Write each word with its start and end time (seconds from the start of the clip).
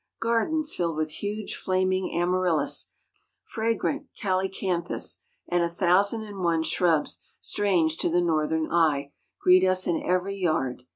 Gardens 0.19 0.73
filled 0.73 0.95
with 0.97 1.11
huge, 1.11 1.55
flaming 1.55 2.11
amaryllis, 2.17 2.87
fragrant 3.43 4.07
calycanthus 4.19 5.17
and 5.47 5.61
a 5.61 5.69
thousand 5.69 6.23
and 6.23 6.39
one 6.39 6.63
shrubs 6.63 7.19
strange 7.39 7.97
to 7.97 8.09
the 8.09 8.19
northern 8.21 8.71
eye, 8.71 9.11
greet 9.39 9.63
us 9.63 9.85
in 9.85 10.01
every 10.01 10.35
yard. 10.37 10.85